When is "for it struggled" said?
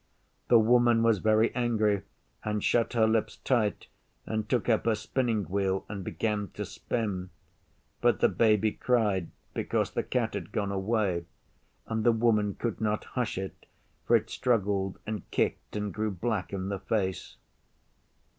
14.07-14.97